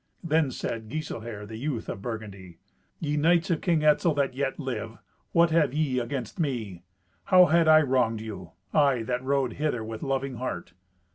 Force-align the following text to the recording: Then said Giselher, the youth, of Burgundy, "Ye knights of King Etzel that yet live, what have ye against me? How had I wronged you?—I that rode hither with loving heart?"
Then 0.23 0.49
said 0.49 0.89
Giselher, 0.89 1.45
the 1.45 1.57
youth, 1.57 1.87
of 1.87 2.01
Burgundy, 2.01 2.57
"Ye 2.99 3.17
knights 3.17 3.51
of 3.51 3.61
King 3.61 3.83
Etzel 3.83 4.15
that 4.15 4.33
yet 4.33 4.59
live, 4.59 4.97
what 5.31 5.51
have 5.51 5.75
ye 5.75 5.99
against 5.99 6.39
me? 6.39 6.81
How 7.25 7.45
had 7.45 7.67
I 7.67 7.83
wronged 7.83 8.19
you?—I 8.21 9.03
that 9.03 9.23
rode 9.23 9.53
hither 9.61 9.83
with 9.83 10.01
loving 10.01 10.37
heart?" 10.37 10.73